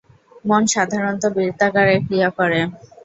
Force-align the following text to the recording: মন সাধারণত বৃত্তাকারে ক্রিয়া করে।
মন 0.45 0.63
সাধারণত 0.73 1.23
বৃত্তাকারে 1.35 1.95
ক্রিয়া 2.05 2.29
করে। 2.37 2.59